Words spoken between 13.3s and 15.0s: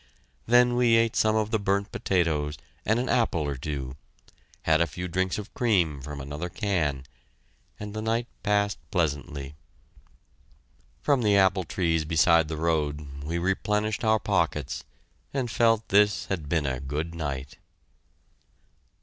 replenished our pockets,